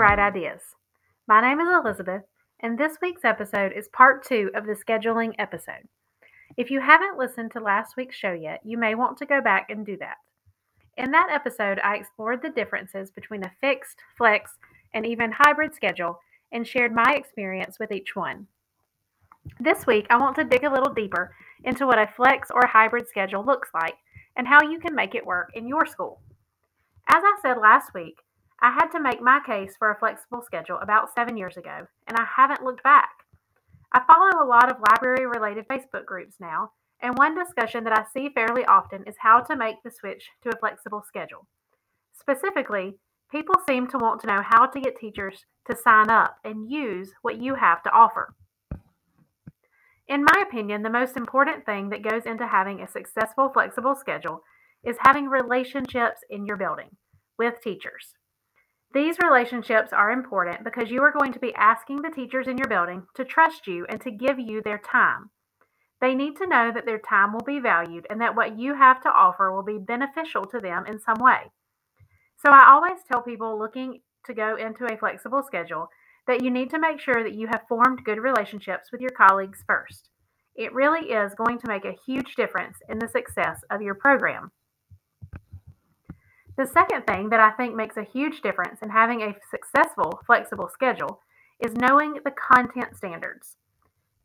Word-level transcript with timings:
Bright 0.00 0.18
Ideas. 0.18 0.62
My 1.28 1.40
name 1.40 1.60
is 1.60 1.68
Elizabeth, 1.68 2.22
and 2.60 2.76
this 2.76 2.96
week's 3.00 3.24
episode 3.24 3.70
is 3.76 3.86
part 3.88 4.24
two 4.24 4.50
of 4.54 4.64
the 4.64 4.72
scheduling 4.72 5.34
episode. 5.38 5.86
If 6.56 6.70
you 6.70 6.80
haven't 6.80 7.18
listened 7.18 7.52
to 7.52 7.60
last 7.60 7.96
week's 7.96 8.16
show 8.16 8.32
yet, 8.32 8.60
you 8.64 8.78
may 8.78 8.94
want 8.94 9.18
to 9.18 9.26
go 9.26 9.40
back 9.40 9.68
and 9.68 9.86
do 9.86 9.96
that. 9.98 10.16
In 10.96 11.12
that 11.12 11.28
episode, 11.30 11.78
I 11.84 11.96
explored 11.96 12.42
the 12.42 12.50
differences 12.50 13.10
between 13.10 13.44
a 13.44 13.52
fixed, 13.60 13.98
flex, 14.16 14.56
and 14.94 15.06
even 15.06 15.30
hybrid 15.30 15.74
schedule 15.74 16.18
and 16.50 16.66
shared 16.66 16.92
my 16.92 17.14
experience 17.14 17.78
with 17.78 17.92
each 17.92 18.16
one. 18.16 18.46
This 19.60 19.86
week, 19.86 20.06
I 20.10 20.16
want 20.16 20.34
to 20.36 20.44
dig 20.44 20.64
a 20.64 20.72
little 20.72 20.94
deeper 20.94 21.34
into 21.62 21.86
what 21.86 21.98
a 21.98 22.06
flex 22.16 22.50
or 22.50 22.66
hybrid 22.66 23.06
schedule 23.06 23.44
looks 23.44 23.68
like 23.74 23.94
and 24.36 24.48
how 24.48 24.62
you 24.62 24.80
can 24.80 24.94
make 24.94 25.14
it 25.14 25.26
work 25.26 25.50
in 25.54 25.68
your 25.68 25.86
school. 25.86 26.22
As 27.06 27.22
I 27.22 27.38
said 27.42 27.58
last 27.58 27.94
week, 27.94 28.16
I 28.62 28.72
had 28.72 28.88
to 28.88 29.00
make 29.00 29.22
my 29.22 29.40
case 29.44 29.74
for 29.78 29.90
a 29.90 29.98
flexible 29.98 30.42
schedule 30.42 30.78
about 30.82 31.14
seven 31.14 31.36
years 31.36 31.56
ago, 31.56 31.86
and 32.06 32.18
I 32.18 32.26
haven't 32.36 32.62
looked 32.62 32.82
back. 32.82 33.10
I 33.92 34.02
follow 34.06 34.44
a 34.44 34.46
lot 34.46 34.70
of 34.70 34.82
library 34.90 35.26
related 35.26 35.66
Facebook 35.66 36.04
groups 36.04 36.34
now, 36.38 36.72
and 37.00 37.16
one 37.16 37.34
discussion 37.34 37.84
that 37.84 37.98
I 37.98 38.04
see 38.12 38.28
fairly 38.28 38.64
often 38.66 39.02
is 39.06 39.16
how 39.18 39.40
to 39.40 39.56
make 39.56 39.82
the 39.82 39.90
switch 39.90 40.28
to 40.42 40.50
a 40.50 40.58
flexible 40.58 41.02
schedule. 41.06 41.46
Specifically, 42.12 42.98
people 43.30 43.54
seem 43.66 43.86
to 43.88 43.98
want 43.98 44.20
to 44.20 44.26
know 44.26 44.42
how 44.44 44.66
to 44.66 44.80
get 44.80 44.98
teachers 44.98 45.46
to 45.70 45.76
sign 45.76 46.10
up 46.10 46.36
and 46.44 46.70
use 46.70 47.12
what 47.22 47.40
you 47.40 47.54
have 47.54 47.82
to 47.84 47.90
offer. 47.92 48.34
In 50.06 50.22
my 50.24 50.44
opinion, 50.46 50.82
the 50.82 50.90
most 50.90 51.16
important 51.16 51.64
thing 51.64 51.88
that 51.90 52.02
goes 52.02 52.26
into 52.26 52.46
having 52.46 52.80
a 52.80 52.90
successful 52.90 53.48
flexible 53.48 53.94
schedule 53.94 54.42
is 54.84 54.96
having 55.00 55.28
relationships 55.28 56.20
in 56.28 56.44
your 56.44 56.56
building 56.56 56.90
with 57.38 57.60
teachers. 57.62 58.16
These 58.92 59.18
relationships 59.22 59.92
are 59.92 60.10
important 60.10 60.64
because 60.64 60.90
you 60.90 61.00
are 61.02 61.12
going 61.12 61.32
to 61.32 61.38
be 61.38 61.54
asking 61.54 62.02
the 62.02 62.10
teachers 62.10 62.48
in 62.48 62.58
your 62.58 62.66
building 62.66 63.06
to 63.14 63.24
trust 63.24 63.68
you 63.68 63.86
and 63.88 64.00
to 64.00 64.10
give 64.10 64.40
you 64.40 64.62
their 64.62 64.78
time. 64.78 65.30
They 66.00 66.14
need 66.14 66.36
to 66.36 66.46
know 66.46 66.72
that 66.72 66.86
their 66.86 66.98
time 66.98 67.32
will 67.32 67.44
be 67.44 67.60
valued 67.60 68.06
and 68.10 68.20
that 68.20 68.34
what 68.34 68.58
you 68.58 68.74
have 68.74 69.00
to 69.02 69.08
offer 69.08 69.52
will 69.52 69.62
be 69.62 69.78
beneficial 69.78 70.44
to 70.46 70.58
them 70.58 70.86
in 70.86 70.98
some 70.98 71.18
way. 71.20 71.52
So 72.36 72.50
I 72.50 72.66
always 72.68 72.98
tell 73.06 73.22
people 73.22 73.58
looking 73.58 74.00
to 74.26 74.34
go 74.34 74.56
into 74.56 74.86
a 74.86 74.96
flexible 74.96 75.42
schedule 75.46 75.88
that 76.26 76.42
you 76.42 76.50
need 76.50 76.70
to 76.70 76.78
make 76.78 77.00
sure 77.00 77.22
that 77.22 77.34
you 77.34 77.46
have 77.48 77.68
formed 77.68 78.04
good 78.04 78.18
relationships 78.18 78.90
with 78.90 79.00
your 79.00 79.10
colleagues 79.10 79.62
first. 79.66 80.08
It 80.56 80.74
really 80.74 81.10
is 81.10 81.34
going 81.34 81.58
to 81.60 81.68
make 81.68 81.84
a 81.84 81.96
huge 82.06 82.34
difference 82.34 82.78
in 82.88 82.98
the 82.98 83.08
success 83.08 83.60
of 83.70 83.82
your 83.82 83.94
program. 83.94 84.50
The 86.60 86.66
second 86.66 87.06
thing 87.06 87.30
that 87.30 87.40
I 87.40 87.52
think 87.52 87.74
makes 87.74 87.96
a 87.96 88.04
huge 88.04 88.42
difference 88.42 88.82
in 88.82 88.90
having 88.90 89.22
a 89.22 89.34
successful 89.50 90.20
flexible 90.26 90.68
schedule 90.70 91.22
is 91.58 91.72
knowing 91.72 92.18
the 92.22 92.32
content 92.32 92.94
standards. 92.98 93.56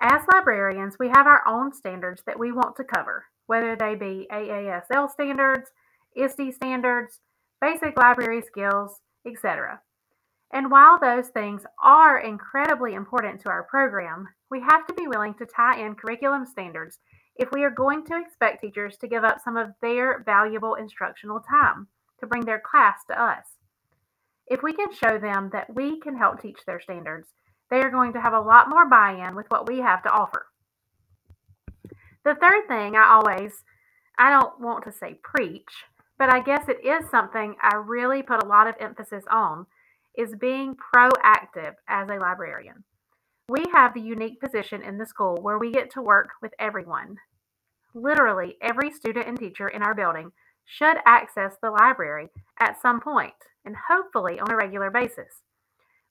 As 0.00 0.22
librarians, 0.32 0.96
we 0.96 1.08
have 1.08 1.26
our 1.26 1.42
own 1.44 1.72
standards 1.72 2.22
that 2.26 2.38
we 2.38 2.52
want 2.52 2.76
to 2.76 2.84
cover, 2.84 3.24
whether 3.46 3.74
they 3.74 3.96
be 3.96 4.28
AASL 4.30 5.10
standards, 5.10 5.72
ISTE 6.16 6.54
standards, 6.54 7.18
basic 7.60 7.98
library 7.98 8.42
skills, 8.42 9.00
etc. 9.26 9.80
And 10.52 10.70
while 10.70 11.00
those 11.00 11.30
things 11.30 11.62
are 11.82 12.20
incredibly 12.20 12.94
important 12.94 13.40
to 13.40 13.48
our 13.48 13.64
program, 13.64 14.28
we 14.52 14.60
have 14.60 14.86
to 14.86 14.94
be 14.94 15.08
willing 15.08 15.34
to 15.34 15.46
tie 15.46 15.84
in 15.84 15.96
curriculum 15.96 16.46
standards 16.46 17.00
if 17.34 17.50
we 17.50 17.64
are 17.64 17.70
going 17.70 18.04
to 18.06 18.16
expect 18.16 18.60
teachers 18.60 18.96
to 18.98 19.08
give 19.08 19.24
up 19.24 19.40
some 19.42 19.56
of 19.56 19.70
their 19.82 20.22
valuable 20.24 20.76
instructional 20.76 21.40
time 21.40 21.88
to 22.20 22.26
bring 22.26 22.44
their 22.44 22.60
class 22.60 23.00
to 23.08 23.20
us. 23.20 23.44
If 24.46 24.62
we 24.62 24.72
can 24.72 24.92
show 24.92 25.18
them 25.18 25.50
that 25.52 25.74
we 25.74 26.00
can 26.00 26.16
help 26.16 26.40
teach 26.40 26.58
their 26.66 26.80
standards, 26.80 27.28
they 27.70 27.80
are 27.80 27.90
going 27.90 28.12
to 28.14 28.20
have 28.20 28.32
a 28.32 28.40
lot 28.40 28.68
more 28.68 28.88
buy 28.88 29.12
in 29.12 29.36
with 29.36 29.46
what 29.48 29.68
we 29.68 29.78
have 29.78 30.02
to 30.02 30.10
offer. 30.10 30.46
The 32.24 32.34
third 32.34 32.66
thing 32.68 32.96
I 32.96 33.08
always, 33.14 33.64
I 34.18 34.30
don't 34.30 34.60
want 34.60 34.84
to 34.84 34.92
say 34.92 35.18
preach, 35.22 35.84
but 36.18 36.28
I 36.28 36.40
guess 36.40 36.68
it 36.68 36.84
is 36.84 37.08
something 37.10 37.54
I 37.62 37.76
really 37.76 38.22
put 38.22 38.42
a 38.42 38.46
lot 38.46 38.66
of 38.66 38.74
emphasis 38.78 39.24
on, 39.30 39.66
is 40.18 40.34
being 40.34 40.76
proactive 40.94 41.74
as 41.88 42.10
a 42.10 42.18
librarian. 42.18 42.84
We 43.48 43.64
have 43.72 43.94
the 43.94 44.00
unique 44.00 44.40
position 44.40 44.82
in 44.82 44.98
the 44.98 45.06
school 45.06 45.38
where 45.40 45.58
we 45.58 45.72
get 45.72 45.90
to 45.92 46.02
work 46.02 46.30
with 46.42 46.52
everyone. 46.58 47.16
Literally, 47.94 48.56
every 48.60 48.90
student 48.90 49.26
and 49.26 49.38
teacher 49.38 49.68
in 49.68 49.82
our 49.82 49.94
building 49.94 50.32
should 50.70 50.98
access 51.04 51.54
the 51.60 51.70
library 51.70 52.28
at 52.60 52.80
some 52.80 53.00
point 53.00 53.34
and 53.64 53.74
hopefully 53.88 54.38
on 54.38 54.50
a 54.50 54.56
regular 54.56 54.90
basis, 54.90 55.42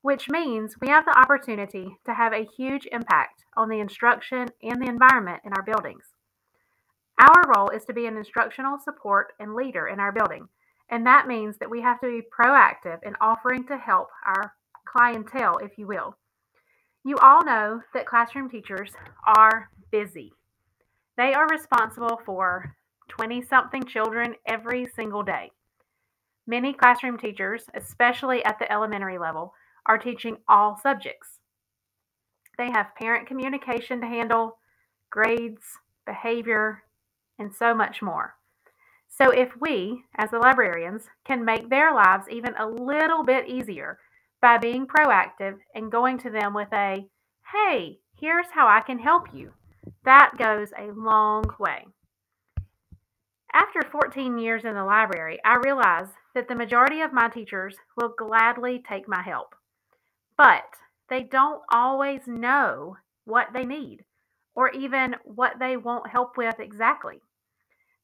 which 0.01 0.29
means 0.29 0.75
we 0.81 0.89
have 0.89 1.05
the 1.05 1.17
opportunity 1.17 1.97
to 2.05 2.13
have 2.13 2.33
a 2.33 2.47
huge 2.57 2.85
impact 2.91 3.45
on 3.55 3.69
the 3.69 3.79
instruction 3.79 4.47
and 4.61 4.81
the 4.81 4.89
environment 4.89 5.41
in 5.45 5.53
our 5.53 5.63
buildings. 5.63 6.03
Our 7.19 7.53
role 7.53 7.69
is 7.69 7.85
to 7.85 7.93
be 7.93 8.05
an 8.05 8.17
instructional 8.17 8.77
support 8.83 9.33
and 9.39 9.55
leader 9.55 9.87
in 9.87 9.99
our 9.99 10.11
building, 10.11 10.47
and 10.89 11.05
that 11.05 11.27
means 11.27 11.57
that 11.59 11.69
we 11.69 11.81
have 11.81 11.99
to 12.01 12.07
be 12.07 12.21
proactive 12.21 12.99
in 13.03 13.15
offering 13.21 13.65
to 13.67 13.77
help 13.77 14.09
our 14.25 14.53
clientele, 14.85 15.57
if 15.57 15.77
you 15.77 15.87
will. 15.87 16.17
You 17.05 17.17
all 17.17 17.45
know 17.45 17.81
that 17.93 18.05
classroom 18.05 18.49
teachers 18.49 18.91
are 19.25 19.69
busy. 19.91 20.33
They 21.17 21.33
are 21.33 21.47
responsible 21.47 22.21
for 22.25 22.75
20 23.09 23.41
something 23.41 23.83
children 23.83 24.35
every 24.45 24.87
single 24.95 25.23
day. 25.23 25.51
Many 26.47 26.73
classroom 26.73 27.17
teachers, 27.17 27.65
especially 27.75 28.43
at 28.45 28.57
the 28.57 28.71
elementary 28.71 29.17
level, 29.17 29.53
are 29.85 29.97
teaching 29.97 30.37
all 30.47 30.79
subjects. 30.81 31.39
They 32.57 32.71
have 32.71 32.95
parent 32.95 33.27
communication 33.27 34.01
to 34.01 34.07
handle, 34.07 34.57
grades, 35.09 35.61
behavior, 36.05 36.83
and 37.37 37.53
so 37.53 37.73
much 37.73 38.01
more. 38.01 38.35
So, 39.07 39.31
if 39.31 39.49
we, 39.59 40.03
as 40.15 40.31
the 40.31 40.39
librarians, 40.39 41.03
can 41.25 41.43
make 41.43 41.69
their 41.69 41.93
lives 41.93 42.25
even 42.29 42.53
a 42.57 42.67
little 42.67 43.23
bit 43.23 43.47
easier 43.47 43.99
by 44.41 44.57
being 44.57 44.87
proactive 44.87 45.57
and 45.75 45.91
going 45.91 46.17
to 46.19 46.29
them 46.29 46.53
with 46.53 46.71
a, 46.73 47.05
hey, 47.51 47.99
here's 48.19 48.47
how 48.53 48.67
I 48.67 48.81
can 48.81 48.99
help 48.99 49.33
you, 49.33 49.51
that 50.05 50.37
goes 50.37 50.69
a 50.77 50.91
long 50.93 51.45
way. 51.59 51.85
After 53.53 53.81
14 53.81 54.37
years 54.37 54.63
in 54.63 54.75
the 54.75 54.83
library, 54.83 55.39
I 55.43 55.55
realize 55.55 56.07
that 56.35 56.47
the 56.47 56.55
majority 56.55 57.01
of 57.01 57.13
my 57.13 57.29
teachers 57.29 57.75
will 57.97 58.13
gladly 58.17 58.83
take 58.87 59.07
my 59.07 59.23
help, 59.23 59.55
but 60.37 60.65
they 61.09 61.23
don't 61.23 61.61
always 61.71 62.21
know 62.27 62.97
what 63.25 63.47
they 63.53 63.65
need 63.65 64.05
or 64.55 64.69
even 64.69 65.15
what 65.23 65.53
they 65.59 65.77
want 65.77 66.09
help 66.11 66.37
with 66.37 66.59
exactly. 66.59 67.21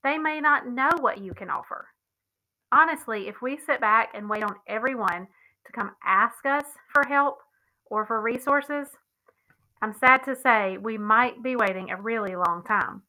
They 0.04 0.18
may 0.18 0.40
not 0.40 0.68
know 0.68 0.90
what 1.00 1.20
you 1.20 1.34
can 1.34 1.50
offer. 1.50 1.88
Honestly, 2.72 3.28
if 3.28 3.42
we 3.42 3.58
sit 3.58 3.80
back 3.80 4.10
and 4.14 4.30
wait 4.30 4.44
on 4.44 4.56
everyone 4.68 5.28
to 5.66 5.72
come 5.72 5.92
ask 6.04 6.46
us 6.46 6.66
for 6.94 7.08
help 7.08 7.40
or 7.86 8.06
for 8.06 8.22
resources, 8.22 8.88
I'm 9.82 9.94
sad 9.94 10.24
to 10.26 10.36
say 10.36 10.78
we 10.78 10.98
might 10.98 11.44
be 11.44 11.56
waiting 11.56 11.92
a 11.92 12.02
really 12.02 12.36
long 12.36 12.64
time. 12.68 13.04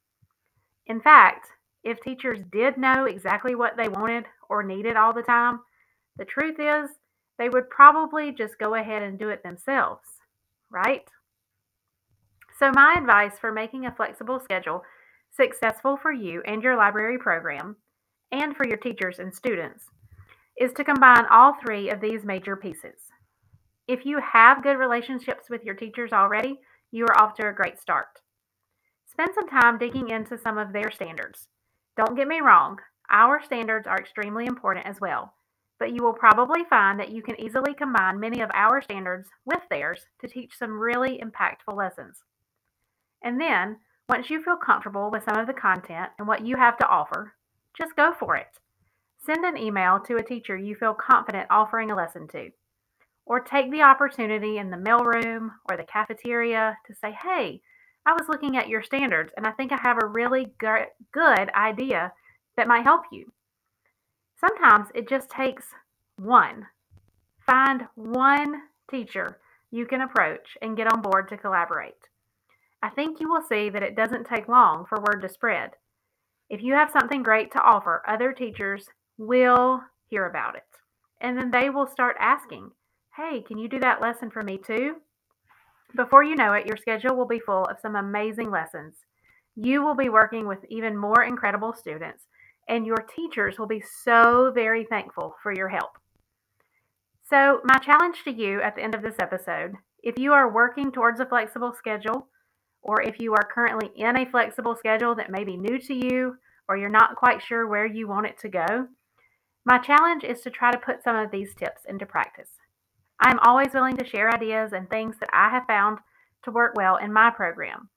In 0.87 1.01
fact, 1.01 1.49
if 1.87 2.01
teachers 2.01 2.41
did 2.51 2.77
know 2.77 3.05
exactly 3.05 3.55
what 3.55 3.77
they 3.77 3.89
wanted 3.89 4.25
or 4.49 4.65
needed 4.65 4.97
all 4.97 5.15
the 5.15 5.23
time, 5.23 5.61
the 6.17 6.25
truth 6.25 6.57
is 6.59 6.91
they 7.39 7.49
would 7.49 7.71
probably 7.71 8.33
just 8.33 8.59
go 8.59 8.75
ahead 8.75 9.03
and 9.03 9.19
do 9.19 9.29
it 9.29 9.45
themselves, 9.45 10.09
right? 10.69 11.09
So, 12.59 12.73
my 12.75 12.97
advice 12.99 13.39
for 13.39 13.53
making 13.53 13.87
a 13.87 13.95
flexible 13.95 14.41
schedule 14.41 14.83
successful 15.31 15.97
for 15.97 16.13
you 16.13 16.43
and 16.47 16.63
your 16.63 16.77
library 16.77 17.19
program, 17.19 17.77
and 18.33 18.57
for 18.57 18.67
your 18.67 18.79
teachers 18.79 19.19
and 19.21 19.33
students, 19.33 19.85
is 20.59 20.73
to 20.73 20.85
combine 20.85 21.27
all 21.31 21.55
three 21.55 21.91
of 21.91 22.01
these 22.01 22.25
major 22.25 22.57
pieces. 22.57 23.13
If 23.87 24.05
you 24.05 24.19
have 24.21 24.63
good 24.63 24.79
relationships 24.79 25.49
with 25.51 25.63
your 25.63 25.75
teachers 25.75 26.13
already, 26.13 26.59
you 26.91 27.05
are 27.05 27.23
off 27.23 27.35
to 27.35 27.49
a 27.49 27.53
great 27.53 27.79
start. 27.79 28.09
Spend 29.09 29.31
some 29.35 29.49
time 29.49 29.79
digging 29.79 30.09
into 30.09 30.37
some 30.37 30.59
of 30.59 30.73
their 30.73 30.91
standards. 30.91 31.49
Don't 31.97 32.17
get 32.17 32.29
me 32.29 32.41
wrong, 32.41 32.79
our 33.11 33.43
standards 33.43 33.87
are 33.87 33.99
extremely 33.99 34.45
important 34.47 34.87
as 34.87 35.01
well, 35.01 35.33
but 35.79 35.93
you 35.93 36.03
will 36.03 36.13
probably 36.13 36.65
find 36.69 37.01
that 37.01 37.11
you 37.11 37.23
can 37.23 37.41
easily 37.41 37.73
combine 37.73 38.21
many 38.21 38.43
of 38.43 38.51
our 38.53 38.83
standards 38.83 39.29
with 39.47 39.63
theirs 39.71 40.07
to 40.21 40.29
teach 40.29 40.59
some 40.59 40.79
really 40.79 41.19
impactful 41.19 41.75
lessons. 41.75 42.23
And 43.23 43.41
then, 43.41 43.79
once 44.09 44.29
you 44.29 44.43
feel 44.43 44.57
comfortable 44.57 45.11
with 45.11 45.25
some 45.25 45.39
of 45.39 45.47
the 45.47 45.55
content 45.55 46.11
and 46.19 46.29
what 46.29 46.45
you 46.45 46.57
have 46.57 46.77
to 46.79 46.87
offer, 46.87 47.33
just 47.77 47.97
go 47.97 48.13
for 48.19 48.37
it. 48.37 48.59
Send 49.25 49.45
an 49.45 49.57
email 49.57 49.99
to 50.01 50.17
a 50.17 50.23
teacher 50.23 50.57
you 50.57 50.75
feel 50.75 50.95
confident 50.95 51.49
offering 51.51 51.91
a 51.91 51.97
lesson 51.97 52.29
to. 52.29 52.51
Or 53.25 53.41
take 53.41 53.73
the 53.73 53.83
opportunity 53.83 54.59
in 54.59 54.71
the 54.71 54.77
mailroom 54.77 55.51
or 55.69 55.77
the 55.77 55.83
cafeteria 55.83 56.79
to 56.87 56.95
say, 56.95 57.11
hey, 57.13 57.63
I 58.07 58.13
was 58.13 58.29
looking 58.29 58.57
at 58.57 58.69
your 58.69 58.83
standards 58.83 59.33
and 59.37 59.47
I 59.47 59.51
think 59.51 59.73
I 59.73 59.79
have 59.83 59.99
a 60.01 60.07
really 60.07 60.53
good 60.59 61.51
idea 61.55 62.13
that 62.57 62.69
might 62.69 62.85
help 62.85 63.03
you. 63.13 63.33
Sometimes 64.41 64.89
it 64.95 65.09
just 65.09 65.29
takes 65.29 65.67
one 66.17 66.67
Find 67.47 67.87
one 67.95 68.63
teacher 68.91 69.39
you 69.71 69.87
can 69.87 70.01
approach 70.01 70.59
and 70.61 70.77
get 70.77 70.93
on 70.93 71.01
board 71.01 71.29
to 71.29 71.37
collaborate. 71.37 72.09
I 72.83 72.89
think 72.89 73.21
you 73.21 73.31
will 73.31 73.43
see 73.43 73.71
that 73.71 73.85
it 73.85 73.95
doesn't 73.95 74.27
take 74.27 74.49
long 74.49 74.85
for 74.85 74.99
word 74.99 75.21
to 75.23 75.29
spread. 75.29 75.71
If 76.51 76.63
you 76.63 76.75
have 76.75 76.91
something 76.91 77.23
great 77.23 77.53
to 77.53 77.63
offer, 77.63 78.03
other 78.07 78.33
teachers 78.33 78.89
will 79.17 79.83
hear 80.09 80.27
about 80.27 80.57
it. 80.57 80.65
And 81.21 81.39
then 81.39 81.53
they 81.53 81.71
will 81.71 81.87
start 81.87 82.17
asking, 82.19 82.73
Hey, 83.17 83.43
can 83.43 83.59
you 83.59 83.69
do 83.69 83.79
that 83.81 84.01
lesson 84.01 84.31
for 84.31 84.43
me 84.43 84.59
too? 84.59 84.97
Before 85.95 86.23
you 86.23 86.37
know 86.37 86.53
it, 86.53 86.67
your 86.67 86.77
schedule 86.77 87.17
will 87.17 87.27
be 87.27 87.39
full 87.39 87.65
of 87.65 87.79
some 87.81 87.97
amazing 87.97 88.51
lessons. 88.51 88.97
You 89.55 89.83
will 89.83 89.95
be 89.95 90.09
working 90.09 90.47
with 90.47 90.65
even 90.69 90.97
more 90.97 91.23
incredible 91.23 91.73
students, 91.73 92.25
and 92.69 92.87
your 92.87 93.07
teachers 93.15 93.59
will 93.59 93.67
be 93.67 93.83
so 94.03 94.51
very 94.55 94.85
thankful 94.85 95.37
for 95.43 95.55
your 95.55 95.69
help. 95.69 95.99
So, 97.23 97.61
my 97.65 97.79
challenge 97.79 98.23
to 98.25 98.31
you 98.31 98.61
at 98.61 98.77
the 98.77 98.83
end 98.83 98.95
of 98.95 99.03
this 99.03 99.17
episode 99.19 99.75
if 100.03 100.19
you 100.19 100.33
are 100.33 100.53
working 100.53 100.93
towards 100.93 101.19
a 101.19 101.27
flexible 101.27 101.73
schedule, 101.77 102.29
or 102.81 103.03
if 103.03 103.19
you 103.19 103.33
are 103.33 103.51
currently 103.53 103.91
in 103.97 104.17
a 104.17 104.31
flexible 104.31 104.77
schedule 104.77 105.17
that 105.17 105.33
may 105.33 105.43
be 105.43 105.57
new 105.57 105.81
to 105.81 105.95
you, 105.95 106.37
or 106.69 106.77
you're 106.77 106.89
not 106.89 107.17
quite 107.17 107.43
sure 107.43 107.67
where 107.67 107.87
you 107.87 108.07
want 108.07 108.27
it 108.27 108.39
to 108.39 108.49
go, 108.49 108.87
my 109.65 109.79
challenge 109.79 110.23
is 110.23 110.43
to 110.43 110.51
try 110.51 110.71
to 110.71 110.79
put 110.79 111.03
some 111.03 111.17
of 111.17 111.33
these 111.33 111.57
tips 111.57 111.83
into 111.89 112.07
practice. 112.07 112.51
I'm 113.21 113.39
always 113.41 113.73
willing 113.73 113.97
to 113.97 114.07
share 114.07 114.31
ideas 114.31 114.73
and 114.73 114.89
things 114.89 115.17
that 115.21 115.31
I 115.33 115.49
have 115.51 115.67
found 115.67 115.99
to 116.45 116.51
work 116.51 116.75
well 116.77 116.97
in 116.97 117.13
my 117.13 117.31
program. 117.31 117.89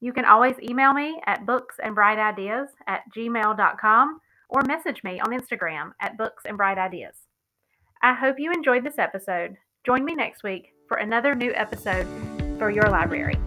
You 0.00 0.12
can 0.12 0.24
always 0.24 0.56
email 0.62 0.94
me 0.94 1.20
at 1.26 1.46
booksandbrightideas 1.46 2.68
at 2.86 3.02
gmail.com 3.14 4.20
or 4.48 4.62
message 4.62 5.02
me 5.04 5.20
on 5.20 5.38
Instagram 5.38 5.92
at 6.00 6.16
booksandbrightideas. 6.18 7.16
I 8.02 8.14
hope 8.14 8.36
you 8.38 8.50
enjoyed 8.52 8.84
this 8.84 8.98
episode. 8.98 9.56
Join 9.84 10.04
me 10.04 10.14
next 10.14 10.42
week 10.42 10.72
for 10.88 10.96
another 10.96 11.34
new 11.34 11.52
episode 11.54 12.06
for 12.58 12.70
your 12.70 12.88
library. 12.88 13.38